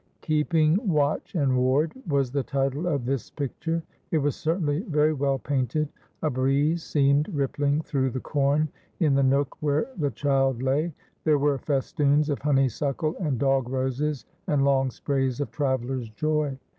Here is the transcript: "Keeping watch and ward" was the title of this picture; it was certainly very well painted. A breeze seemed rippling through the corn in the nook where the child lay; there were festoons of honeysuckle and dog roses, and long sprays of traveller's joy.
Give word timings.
"Keeping 0.21 0.79
watch 0.89 1.35
and 1.35 1.55
ward" 1.55 1.93
was 2.07 2.31
the 2.31 2.41
title 2.41 2.87
of 2.87 3.05
this 3.05 3.29
picture; 3.29 3.83
it 4.09 4.17
was 4.17 4.35
certainly 4.35 4.79
very 4.81 5.13
well 5.13 5.37
painted. 5.37 5.89
A 6.23 6.29
breeze 6.31 6.81
seemed 6.81 7.29
rippling 7.29 7.81
through 7.83 8.09
the 8.09 8.19
corn 8.19 8.67
in 8.99 9.13
the 9.13 9.21
nook 9.21 9.61
where 9.61 9.91
the 9.95 10.09
child 10.09 10.63
lay; 10.63 10.91
there 11.23 11.37
were 11.37 11.59
festoons 11.59 12.31
of 12.31 12.39
honeysuckle 12.39 13.15
and 13.19 13.37
dog 13.37 13.69
roses, 13.69 14.25
and 14.47 14.65
long 14.65 14.89
sprays 14.89 15.39
of 15.39 15.51
traveller's 15.51 16.09
joy. 16.09 16.57